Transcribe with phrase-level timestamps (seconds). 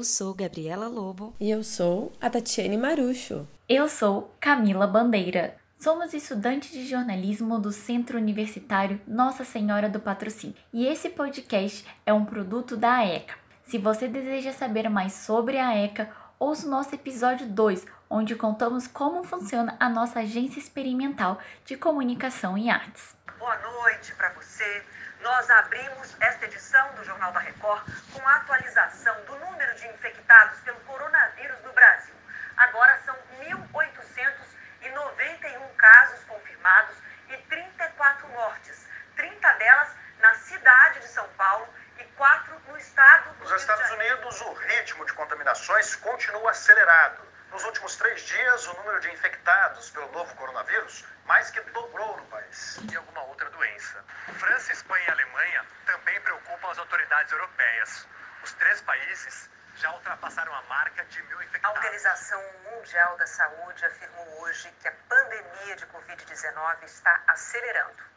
[0.00, 1.34] Eu sou Gabriela Lobo.
[1.38, 3.46] E eu sou a Tatiane Marucho.
[3.68, 5.58] Eu sou Camila Bandeira.
[5.78, 10.56] Somos estudantes de jornalismo do Centro Universitário Nossa Senhora do Patrocínio.
[10.72, 13.34] E esse podcast é um produto da AECA.
[13.62, 18.86] Se você deseja saber mais sobre a AECA, ouça o nosso episódio 2, onde contamos
[18.86, 23.14] como funciona a nossa agência experimental de comunicação e artes.
[23.38, 24.82] Boa noite para você.
[25.20, 30.58] Nós abrimos esta edição do Jornal da Record com a atualização do número de infectados
[30.60, 32.14] pelo coronavírus no Brasil.
[32.56, 36.96] Agora são 1.891 casos confirmados
[37.28, 41.68] e 34 mortes, 30 delas na cidade de São Paulo
[41.98, 47.29] e 4 no estado do Nos Estados Unidos, o ritmo de contaminações continua acelerado.
[47.50, 52.24] Nos últimos três dias, o número de infectados pelo novo coronavírus mais que dobrou no
[52.26, 52.78] país.
[52.90, 54.04] E alguma outra doença.
[54.38, 58.06] França, Espanha e Alemanha também preocupam as autoridades europeias.
[58.44, 61.76] Os três países já ultrapassaram a marca de mil infectados.
[61.76, 68.10] A Organização Mundial da Saúde afirmou hoje que a pandemia de Covid-19 está acelerando.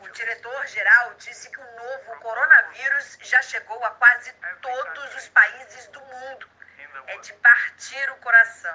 [0.00, 6.00] O diretor-geral disse que o novo coronavírus já chegou a quase todos os países do
[6.00, 6.48] mundo.
[7.06, 8.74] É de partir o coração.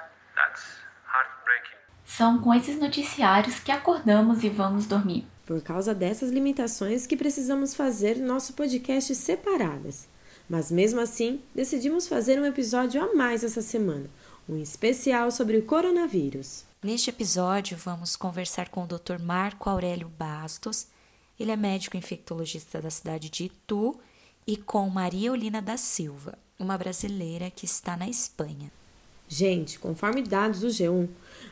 [2.04, 5.26] São com esses noticiários que acordamos e vamos dormir.
[5.46, 10.08] Por causa dessas limitações que precisamos fazer nosso podcast separadas.
[10.48, 14.10] Mas mesmo assim, decidimos fazer um episódio a mais essa semana,
[14.48, 16.64] um especial sobre o coronavírus.
[16.82, 19.20] Neste episódio, vamos conversar com o Dr.
[19.20, 20.88] Marco Aurélio Bastos.
[21.38, 23.98] Ele é médico infectologista da cidade de Itu
[24.46, 28.70] e com Maria Olina da Silva, uma brasileira que está na Espanha.
[29.26, 31.08] Gente, conforme dados do G1,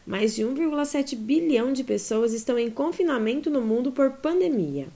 [0.07, 4.89] mais de 1,7 bilhão de pessoas estão em confinamento no mundo por pandemia.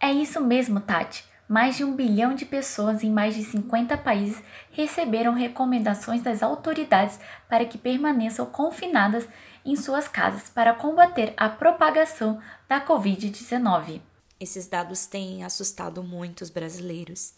[0.00, 1.24] É isso mesmo, Tati.
[1.48, 7.18] Mais de um bilhão de pessoas em mais de 50 países receberam recomendações das autoridades
[7.48, 9.26] para que permaneçam confinadas
[9.64, 14.00] em suas casas para combater a propagação da Covid-19.
[14.38, 17.32] Esses dados têm assustado muitos brasileiros.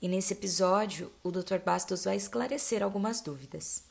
[0.00, 1.58] E nesse episódio, o Dr.
[1.64, 3.84] Bastos vai esclarecer algumas dúvidas.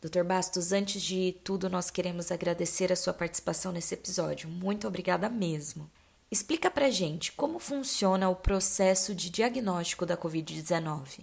[0.00, 0.24] Dr.
[0.24, 4.48] Bastos, antes de tudo, nós queremos agradecer a sua participação nesse episódio.
[4.48, 5.88] Muito obrigada mesmo.
[6.30, 11.20] Explica pra gente como funciona o processo de diagnóstico da Covid-19.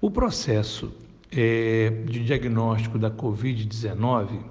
[0.00, 0.92] O processo
[1.30, 4.42] é, de diagnóstico da Covid-19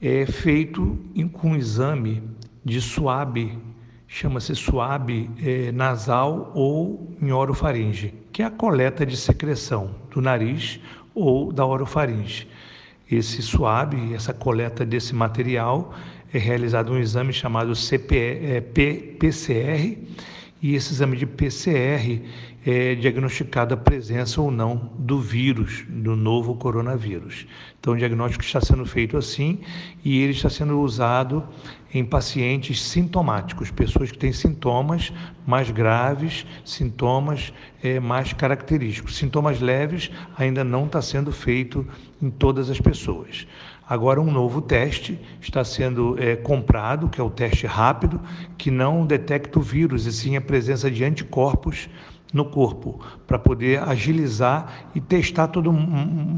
[0.00, 0.98] é feito
[1.32, 2.22] com um exame
[2.64, 3.58] de suave,
[4.08, 10.80] chama-se suave é, nasal ou em orofaringe, que é a coleta de secreção do nariz
[11.14, 12.48] ou da orofaringe.
[13.10, 15.94] Esse suave, essa coleta desse material,
[16.32, 19.96] é realizado um exame chamado CPE, P, PCR,
[20.62, 22.22] e esse exame de PCR
[22.64, 27.46] é diagnosticada a presença ou não do vírus, do novo coronavírus.
[27.78, 29.60] Então, o diagnóstico está sendo feito assim
[30.04, 31.46] e ele está sendo usado
[31.94, 35.12] em pacientes sintomáticos, pessoas que têm sintomas
[35.46, 37.52] mais graves, sintomas
[37.82, 39.16] é, mais característicos.
[39.16, 41.86] Sintomas leves ainda não está sendo feito
[42.20, 43.46] em todas as pessoas.
[43.88, 48.20] Agora, um novo teste está sendo é, comprado, que é o teste rápido,
[48.58, 51.88] que não detecta o vírus, e sim a presença de anticorpos
[52.36, 55.74] no corpo para poder agilizar e testar todo,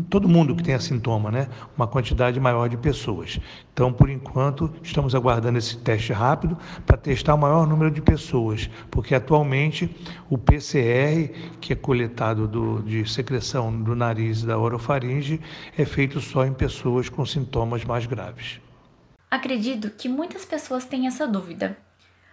[0.08, 1.48] todo mundo que tenha sintoma, né?
[1.76, 3.40] Uma quantidade maior de pessoas.
[3.72, 8.70] Então, por enquanto, estamos aguardando esse teste rápido para testar o maior número de pessoas,
[8.90, 9.90] porque atualmente
[10.30, 15.40] o PCR, que é coletado do, de secreção do nariz da orofaringe,
[15.76, 18.60] é feito só em pessoas com sintomas mais graves.
[19.30, 21.76] Acredito que muitas pessoas têm essa dúvida.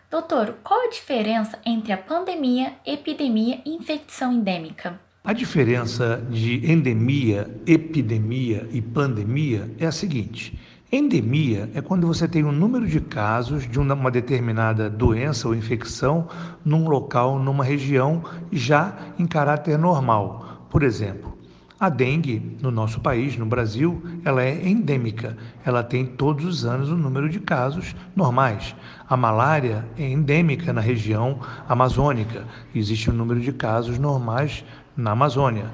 [0.09, 4.99] Doutor, qual a diferença entre a pandemia, epidemia e infecção endêmica?
[5.23, 10.59] A diferença de endemia, epidemia e pandemia é a seguinte:
[10.91, 16.27] endemia é quando você tem um número de casos de uma determinada doença ou infecção
[16.63, 20.67] num local, numa região, já em caráter normal.
[20.69, 21.34] Por exemplo,
[21.79, 25.37] a dengue no nosso país, no Brasil, ela é endêmica.
[25.65, 28.73] Ela tem todos os anos um número de casos normais.
[29.09, 32.45] A malária é endêmica na região amazônica.
[32.73, 34.63] Existe um número de casos normais
[34.95, 35.65] na Amazônia.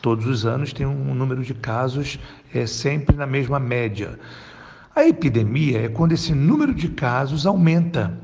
[0.00, 2.18] Todos os anos tem um número de casos
[2.54, 4.18] é sempre na mesma média.
[4.96, 8.18] A epidemia é quando esse número de casos aumenta.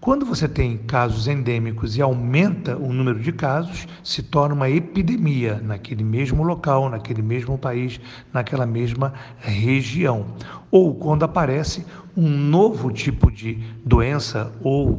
[0.00, 5.60] Quando você tem casos endêmicos e aumenta o número de casos, se torna uma epidemia
[5.62, 8.00] naquele mesmo local, naquele mesmo país,
[8.32, 10.24] naquela mesma região.
[10.70, 11.84] Ou quando aparece
[12.16, 14.96] um novo tipo de doença ou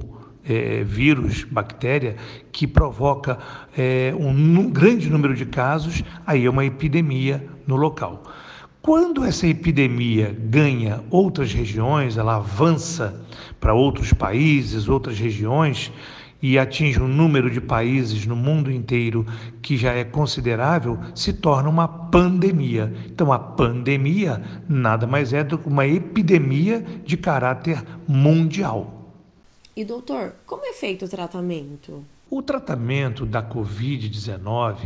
[0.48, 2.16] é, vírus, bactéria,
[2.52, 3.40] que provoca
[3.76, 8.22] é, um grande número de casos, aí é uma epidemia no local.
[8.82, 13.24] Quando essa epidemia ganha outras regiões, ela avança
[13.60, 15.92] para outros países, outras regiões,
[16.42, 19.24] e atinge um número de países no mundo inteiro
[19.62, 22.92] que já é considerável, se torna uma pandemia.
[23.06, 29.14] Então, a pandemia nada mais é do que uma epidemia de caráter mundial.
[29.76, 32.04] E, doutor, como é feito o tratamento?
[32.32, 34.78] O tratamento da Covid-19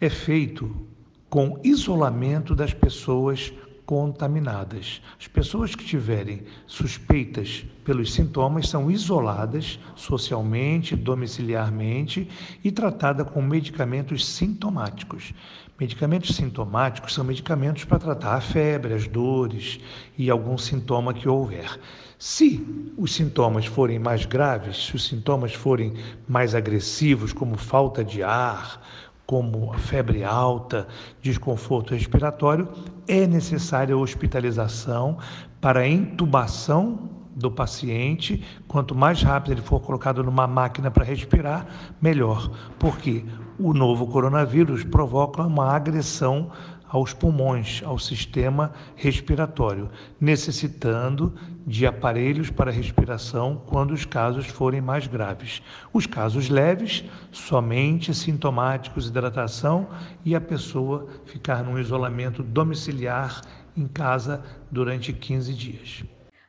[0.00, 0.88] é feito
[1.30, 3.52] com isolamento das pessoas
[3.86, 5.00] contaminadas.
[5.18, 12.28] As pessoas que tiverem suspeitas pelos sintomas são isoladas socialmente, domiciliarmente
[12.62, 15.32] e tratadas com medicamentos sintomáticos.
[15.78, 19.80] Medicamentos sintomáticos são medicamentos para tratar a febre, as dores
[20.18, 21.80] e algum sintoma que houver.
[22.18, 22.64] Se
[22.98, 25.94] os sintomas forem mais graves, se os sintomas forem
[26.28, 28.82] mais agressivos, como falta de ar,
[29.30, 30.88] como febre alta,
[31.22, 32.66] desconforto respiratório,
[33.06, 35.18] é necessária hospitalização
[35.60, 38.44] para intubação do paciente.
[38.66, 41.64] Quanto mais rápido ele for colocado numa máquina para respirar,
[42.02, 43.24] melhor, porque
[43.56, 46.50] o novo coronavírus provoca uma agressão
[46.90, 49.88] aos pulmões, ao sistema respiratório,
[50.20, 51.32] necessitando
[51.64, 55.62] de aparelhos para respiração quando os casos forem mais graves.
[55.92, 59.88] Os casos leves, somente sintomáticos, hidratação
[60.24, 63.40] e a pessoa ficar num isolamento domiciliar
[63.76, 66.04] em casa durante 15 dias.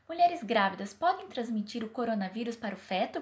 [0.10, 3.22] Mulheres grávidas podem transmitir o coronavírus para o feto?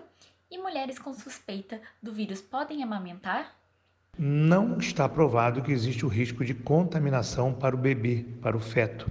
[0.49, 3.58] E mulheres com suspeita do vírus podem amamentar?
[4.21, 9.09] Não está provado que existe o risco de contaminação para o bebê, para o feto.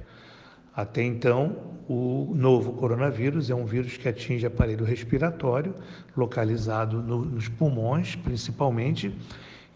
[0.77, 1.57] Até então,
[1.89, 5.75] o novo coronavírus é um vírus que atinge aparelho respiratório,
[6.15, 9.11] localizado no, nos pulmões, principalmente,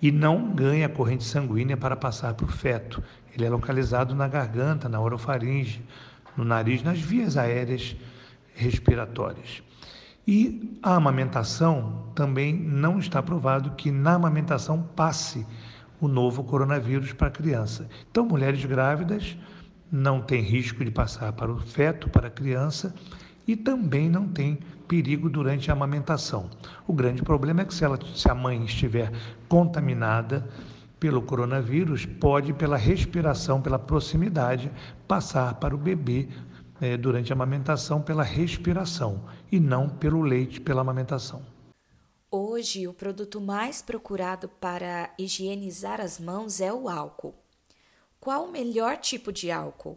[0.02, 3.02] e não ganha corrente sanguínea para passar para o feto.
[3.34, 5.82] Ele é localizado na garganta, na orofaringe,
[6.36, 7.96] no nariz, nas vias aéreas
[8.54, 9.62] respiratórias.
[10.26, 15.44] E a amamentação também não está provado que na amamentação passe
[16.00, 17.88] o novo coronavírus para a criança.
[18.10, 19.36] Então, mulheres grávidas
[19.90, 22.94] não têm risco de passar para o feto, para a criança,
[23.46, 26.48] e também não tem perigo durante a amamentação.
[26.86, 29.12] O grande problema é que se, ela, se a mãe estiver
[29.48, 30.48] contaminada
[31.00, 34.70] pelo coronavírus, pode, pela respiração, pela proximidade,
[35.08, 36.28] passar para o bebê
[36.82, 41.46] é, durante a amamentação pela respiração e não pelo leite pela amamentação.
[42.28, 47.34] Hoje, o produto mais procurado para higienizar as mãos é o álcool.
[48.18, 49.96] Qual o melhor tipo de álcool?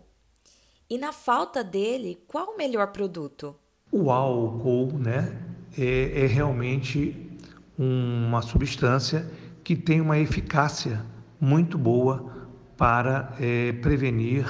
[0.88, 3.56] E na falta dele, qual o melhor produto?
[3.92, 5.42] O álcool, né,
[5.78, 7.32] é, é realmente
[7.78, 9.26] uma substância
[9.64, 11.04] que tem uma eficácia
[11.42, 12.32] muito boa
[12.78, 14.46] para é, prevenir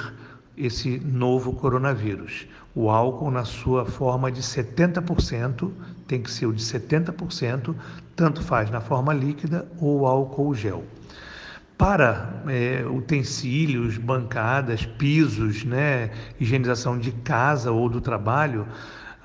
[0.56, 2.46] esse novo coronavírus.
[2.74, 5.70] O álcool, na sua forma de 70%,
[6.06, 7.74] tem que ser o de 70%,
[8.14, 10.84] tanto faz na forma líquida ou álcool gel.
[11.76, 16.10] Para é, utensílios, bancadas, pisos, né,
[16.40, 18.66] higienização de casa ou do trabalho,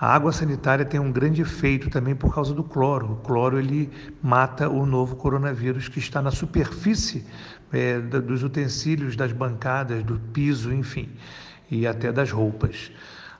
[0.01, 3.11] a água sanitária tem um grande efeito também por causa do cloro.
[3.11, 3.87] O cloro ele
[4.19, 7.23] mata o novo coronavírus que está na superfície
[7.71, 11.07] é, dos utensílios, das bancadas, do piso, enfim,
[11.69, 12.91] e até das roupas.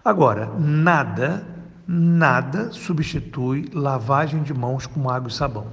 [0.06, 1.44] Agora, nada,
[1.88, 5.66] nada substitui lavagem de mãos com água e sabão.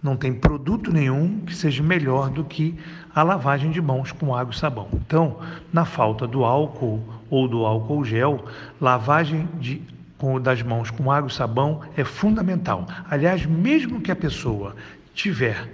[0.00, 2.78] Não tem produto nenhum que seja melhor do que
[3.12, 4.86] a lavagem de mãos com água e sabão.
[4.92, 5.40] Então,
[5.72, 8.44] na falta do álcool ou do álcool gel,
[8.80, 12.86] lavagem de com, das mãos com água e sabão é fundamental.
[13.08, 14.74] Aliás, mesmo que a pessoa
[15.14, 15.68] tiver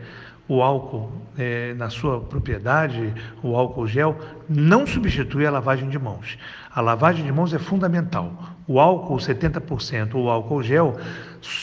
[0.46, 6.38] o álcool é, na sua propriedade, o álcool gel, não substitui a lavagem de mãos.
[6.70, 8.54] A lavagem de mãos é fundamental.
[8.66, 10.96] O álcool 70% ou o álcool gel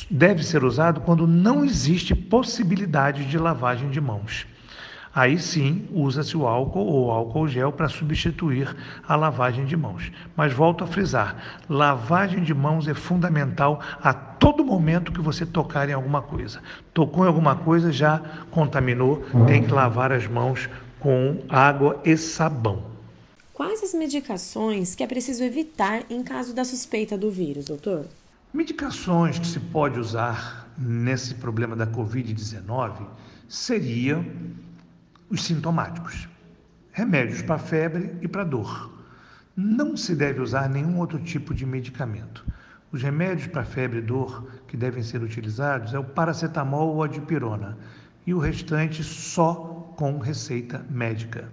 [0.09, 4.47] deve ser usado quando não existe possibilidade de lavagem de mãos.
[5.13, 8.75] Aí sim usa-se o álcool ou álcool gel para substituir
[9.05, 10.11] a lavagem de mãos.
[10.35, 15.89] Mas volto a frisar: lavagem de mãos é fundamental a todo momento que você tocar
[15.89, 16.61] em alguma coisa.
[16.93, 22.83] Tocou em alguma coisa, já contaminou, tem que lavar as mãos com água e sabão.
[23.53, 28.05] Quais as medicações que é preciso evitar em caso da suspeita do vírus, doutor?
[28.53, 33.05] Medicações que se pode usar nesse problema da Covid-19
[33.47, 34.25] seria
[35.31, 36.27] os sintomáticos,
[36.91, 38.91] remédios para febre e para dor.
[39.55, 42.45] Não se deve usar nenhum outro tipo de medicamento.
[42.91, 47.07] Os remédios para febre e dor que devem ser utilizados é o paracetamol ou a
[47.07, 47.77] dipirona
[48.27, 51.47] e o restante só com receita médica.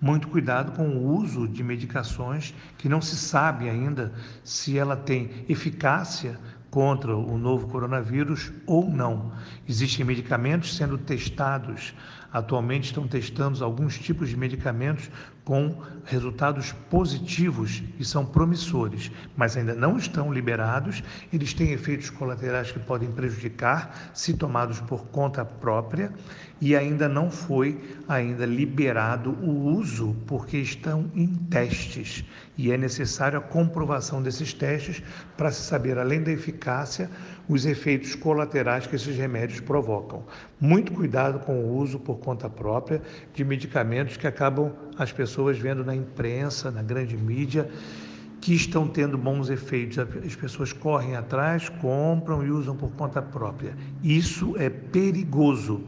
[0.00, 4.12] Muito cuidado com o uso de medicações que não se sabe ainda
[4.44, 6.38] se ela tem eficácia
[6.76, 9.32] contra o novo coronavírus ou não.
[9.66, 11.94] Existem medicamentos sendo testados.
[12.36, 15.10] Atualmente estão testando alguns tipos de medicamentos
[15.42, 21.02] com resultados positivos e são promissores, mas ainda não estão liberados.
[21.32, 26.12] Eles têm efeitos colaterais que podem prejudicar se tomados por conta própria
[26.60, 32.22] e ainda não foi ainda liberado o uso porque estão em testes
[32.58, 35.02] e é necessário a comprovação desses testes
[35.36, 37.10] para se saber além da eficácia
[37.48, 40.24] os efeitos colaterais que esses remédios provocam.
[40.60, 43.00] Muito cuidado com o uso por conta própria
[43.32, 47.70] de medicamentos que acabam as pessoas vendo na imprensa, na grande mídia,
[48.40, 49.96] que estão tendo bons efeitos.
[49.98, 53.76] As pessoas correm atrás, compram e usam por conta própria.
[54.02, 55.84] Isso é perigoso.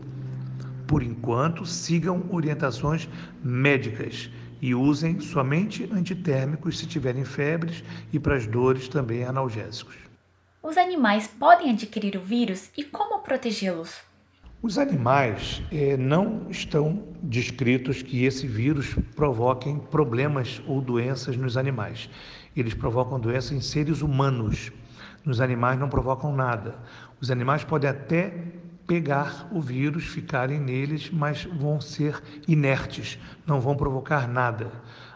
[0.86, 3.08] Por enquanto, sigam orientações
[3.42, 4.30] médicas
[4.62, 9.96] e usem somente antitérmicos se tiverem febres e para as dores também analgésicos.
[10.62, 14.07] Os animais podem adquirir o vírus e como protegê-los?
[14.60, 22.10] Os animais eh, não estão descritos que esse vírus provoquem problemas ou doenças nos animais.
[22.56, 24.72] Eles provocam doenças em seres humanos.
[25.24, 26.74] Nos animais não provocam nada.
[27.20, 28.34] Os animais podem até
[28.84, 34.72] pegar o vírus, ficarem neles, mas vão ser inertes, não vão provocar nada.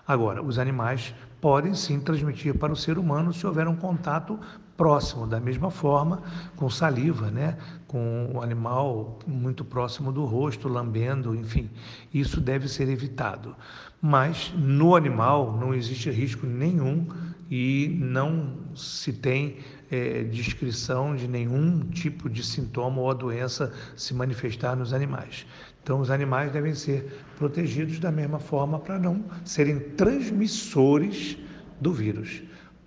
[0.06, 4.38] Agora, os animais podem sim transmitir para o ser humano se houver um contato
[4.82, 6.20] próximo, da mesma forma
[6.56, 7.56] com saliva, né?
[7.86, 11.70] com o animal muito próximo do rosto, lambendo, enfim,
[12.12, 13.54] isso deve ser evitado.
[14.00, 17.06] Mas no animal não existe risco nenhum
[17.48, 19.58] e não se tem
[19.88, 25.46] é, descrição de nenhum tipo de sintoma ou doença se manifestar nos animais.
[25.80, 31.38] Então, os animais devem ser protegidos da mesma forma para não serem transmissores
[31.80, 32.42] do vírus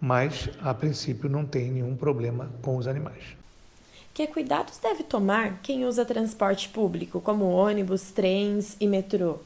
[0.05, 3.35] mas a princípio não tem nenhum problema com os animais.
[4.13, 9.39] Que cuidados deve tomar quem usa transporte público, como ônibus, trens e metrô?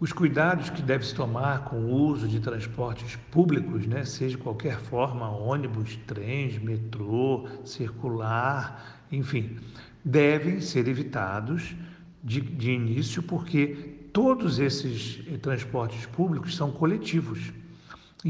[0.00, 4.42] Os cuidados que deve se tomar com o uso de transportes públicos, né, seja de
[4.42, 9.56] qualquer forma, ônibus, trens, metrô, circular, enfim,
[10.04, 11.76] devem ser evitados
[12.24, 13.68] de, de início, porque
[14.12, 17.52] todos esses eh, transportes públicos são coletivos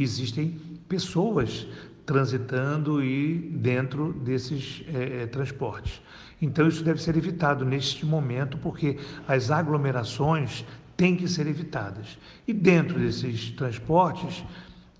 [0.02, 1.66] existem pessoas
[2.04, 6.00] transitando e dentro desses é, transportes.
[6.40, 10.64] Então, isso deve ser evitado neste momento, porque as aglomerações
[10.96, 12.18] têm que ser evitadas.
[12.46, 14.44] E dentro desses transportes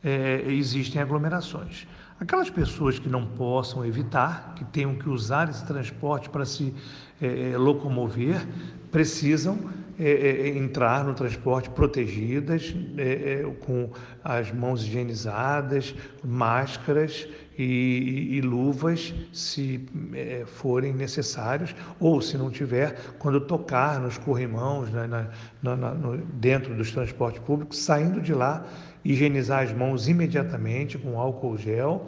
[0.03, 1.87] é, existem aglomerações.
[2.19, 6.75] Aquelas pessoas que não possam evitar, que tenham que usar esse transporte para se
[7.21, 8.47] é, locomover,
[8.91, 9.59] precisam
[9.99, 13.91] é, é, entrar no transporte protegidas, é, é, com
[14.23, 17.26] as mãos higienizadas, máscaras
[17.59, 24.91] e, e luvas, se é, forem necessários, ou se não tiver, quando tocar nos corrimãos,
[24.91, 25.31] né, na,
[25.62, 28.67] na, na, no, dentro dos transportes públicos, saindo de lá,
[29.03, 32.07] higienizar as mãos imediatamente com álcool gel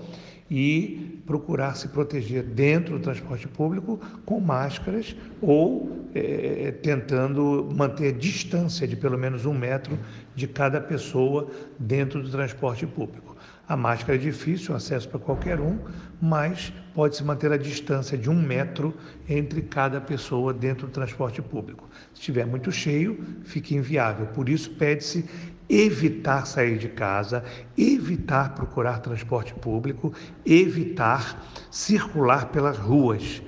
[0.51, 8.87] e procurar se proteger dentro do transporte público com máscaras ou é, tentando manter distância
[8.87, 9.99] de pelo menos um metro
[10.35, 13.37] de cada pessoa dentro do transporte público.
[13.69, 15.79] A máscara é difícil, acesso para qualquer um,
[16.23, 18.95] mas pode-se manter a distância de um metro
[19.29, 21.87] entre cada pessoa dentro do transporte público.
[22.15, 24.27] Se estiver muito cheio, fica inviável.
[24.29, 25.27] Por isso, pede-se
[25.69, 27.45] evitar sair de casa,
[27.77, 30.13] evitar procurar transporte público,
[30.45, 33.43] evitar circular pelas ruas.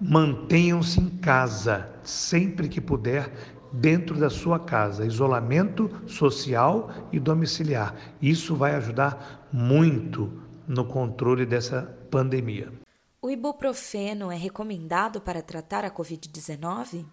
[0.00, 3.30] Mantenham-se em casa sempre que puder,
[3.72, 7.94] dentro da sua casa, isolamento social e domiciliar.
[8.22, 10.32] Isso vai ajudar muito
[10.66, 12.72] no controle dessa pandemia.
[13.20, 17.06] O ibuprofeno é recomendado para tratar a COVID-19?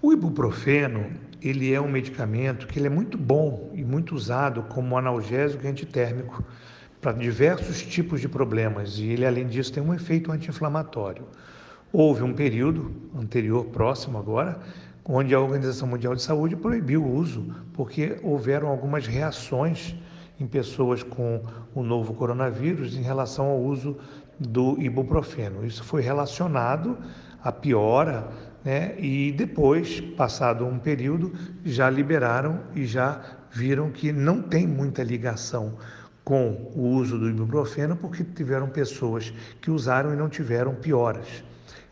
[0.00, 1.06] O ibuprofeno,
[1.42, 5.68] ele é um medicamento que ele é muito bom e muito usado como analgésico e
[5.68, 6.44] antitérmico
[7.00, 11.24] para diversos tipos de problemas e ele além disso tem um efeito anti-inflamatório.
[11.92, 14.60] Houve um período anterior próximo agora
[15.04, 19.96] onde a Organização Mundial de Saúde proibiu o uso porque houveram algumas reações
[20.38, 21.42] em pessoas com
[21.74, 23.96] o novo coronavírus em relação ao uso
[24.38, 25.66] do ibuprofeno.
[25.66, 26.96] Isso foi relacionado
[27.42, 28.28] à piora
[28.64, 28.94] né?
[28.98, 31.32] e depois, passado um período,
[31.64, 35.76] já liberaram e já viram que não tem muita ligação
[36.24, 41.42] com o uso do ibuprofeno porque tiveram pessoas que usaram e não tiveram pioras.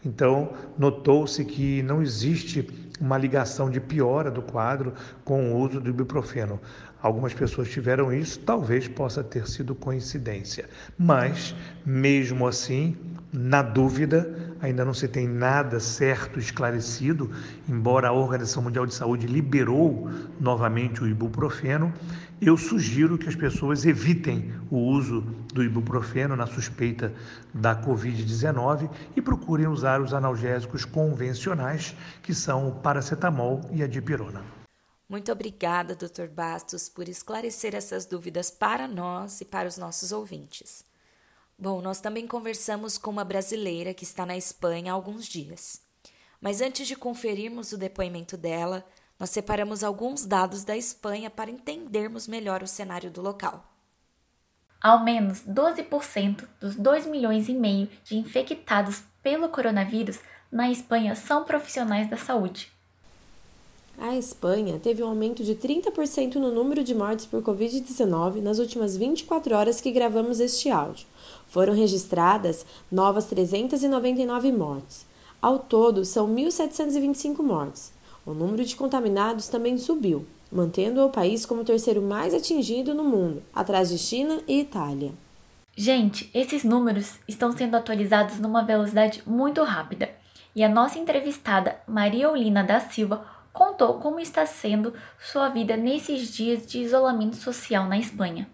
[0.04, 2.68] Então, notou-se que não existe
[3.00, 4.92] uma ligação de piora do quadro
[5.24, 6.60] com o uso do ibuprofeno.
[7.02, 10.68] Algumas pessoas tiveram isso, talvez possa ter sido coincidência.
[10.98, 11.54] Mas,
[11.84, 12.96] mesmo assim,
[13.32, 17.30] na dúvida, ainda não se tem nada certo esclarecido,
[17.68, 20.10] embora a Organização Mundial de Saúde liberou
[20.40, 21.92] novamente o ibuprofeno,
[22.40, 25.22] eu sugiro que as pessoas evitem o uso
[25.52, 27.12] do ibuprofeno na suspeita
[27.52, 34.42] da Covid-19 e procurem usar os analgésicos convencionais, que são o paracetamol e a dipirona.
[35.08, 36.26] Muito obrigada, Dr.
[36.28, 40.84] Bastos, por esclarecer essas dúvidas para nós e para os nossos ouvintes.
[41.58, 45.80] Bom, nós também conversamos com uma brasileira que está na Espanha há alguns dias.
[46.38, 48.84] Mas antes de conferirmos o depoimento dela,
[49.18, 53.64] nós separamos alguns dados da Espanha para entendermos melhor o cenário do local.
[54.82, 60.20] Ao menos 12% dos 2 milhões e meio de infectados pelo coronavírus
[60.52, 62.70] na Espanha são profissionais da saúde.
[63.98, 68.94] A Espanha teve um aumento de 30% no número de mortes por Covid-19 nas últimas
[68.94, 71.06] 24 horas que gravamos este áudio.
[71.48, 75.06] Foram registradas novas 399 mortes.
[75.40, 77.92] Ao todo, são 1.725 mortes.
[78.26, 83.04] O número de contaminados também subiu, mantendo o país como o terceiro mais atingido no
[83.04, 85.12] mundo, atrás de China e Itália.
[85.74, 90.10] Gente, esses números estão sendo atualizados numa velocidade muito rápida.
[90.54, 96.30] E a nossa entrevistada, Maria Olina da Silva, contou como está sendo sua vida nesses
[96.30, 98.46] dias de isolamento social na Espanha.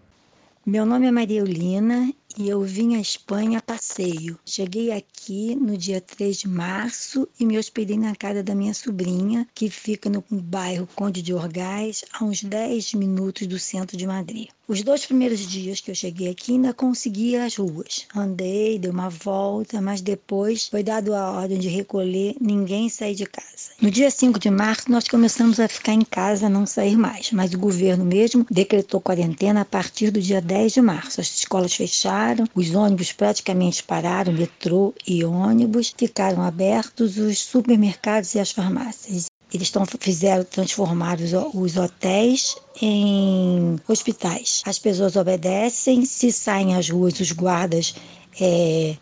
[0.65, 4.39] Meu nome é Maria Eulina e eu vim à Espanha a passeio.
[4.45, 9.45] Cheguei aqui no dia 3 de março e me hospedei na casa da minha sobrinha,
[9.53, 14.47] que fica no bairro Conde de Orgaz, a uns 10 minutos do centro de Madrid.
[14.65, 18.05] Os dois primeiros dias que eu cheguei aqui ainda consegui as ruas.
[18.15, 23.25] Andei, dei uma volta, mas depois foi dado a ordem de recolher, ninguém sair de
[23.25, 23.71] casa.
[23.81, 27.53] No dia 5 de março nós começamos a ficar em casa, não sair mais, mas
[27.53, 31.19] o governo mesmo decretou quarentena a partir do dia 10 de março.
[31.19, 38.39] As escolas fecharam, os ônibus praticamente pararam, metrô e ônibus ficaram abertos, os supermercados e
[38.39, 39.25] as farmácias.
[39.53, 44.63] Eles estão, fizeram transformar os, os hotéis em hospitais.
[44.65, 47.93] As pessoas obedecem, se saem às ruas, os guardas
[48.41, 48.95] é,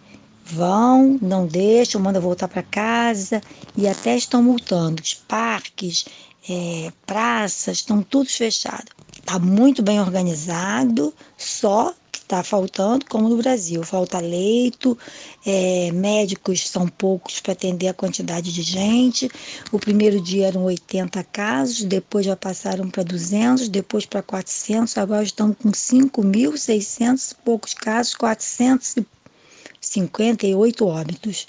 [0.46, 3.42] vão, não deixam, mandam voltar para casa
[3.78, 5.02] e até estão multando.
[5.02, 6.06] Os parques,
[6.50, 8.92] é, praças, estão todos fechados.
[9.18, 11.94] Está muito bem organizado, só
[12.32, 14.98] está faltando, como no Brasil, falta leito,
[15.46, 19.30] é, médicos são poucos para atender a quantidade de gente.
[19.70, 25.24] O primeiro dia eram 80 casos, depois já passaram para 200, depois para 400, agora
[25.24, 31.48] estamos com 5.600 poucos casos, 458 óbitos.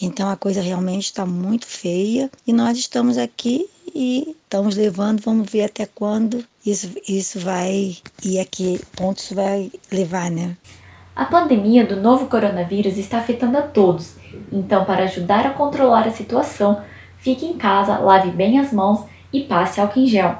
[0.00, 5.48] Então a coisa realmente está muito feia e nós estamos aqui e estamos levando, vamos
[5.48, 10.56] ver até quando isso, isso vai e a que ponto isso vai levar, né?
[11.14, 14.14] A pandemia do novo coronavírus está afetando a todos,
[14.50, 16.82] então, para ajudar a controlar a situação,
[17.18, 20.38] fique em casa, lave bem as mãos e passe álcool em gel.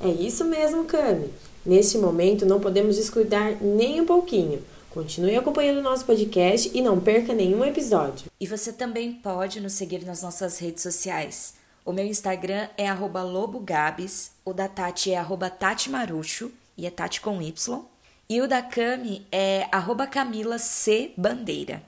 [0.00, 1.30] É isso mesmo, Cami.
[1.64, 4.62] Neste momento não podemos descuidar nem um pouquinho.
[4.90, 8.30] Continue acompanhando o nosso podcast e não perca nenhum episódio.
[8.40, 11.54] E você também pode nos seguir nas nossas redes sociais.
[11.86, 17.84] O meu Instagram é lobogabs, o da Tati é tatimarucho, e é Tati com Y.
[18.28, 19.68] E o da Cami é
[20.10, 21.80] Camila C Bandeira.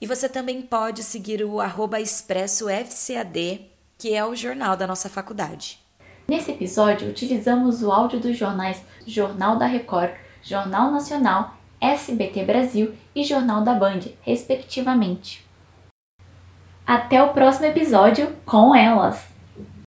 [0.00, 3.60] E você também pode seguir o arroba Expresso FCAD,
[3.96, 5.78] que é o jornal da nossa faculdade.
[6.26, 13.22] Nesse episódio, utilizamos o áudio dos jornais Jornal da Record, Jornal Nacional, SBT Brasil e
[13.22, 15.48] Jornal da Band, respectivamente.
[16.90, 19.29] Até o próximo episódio com elas!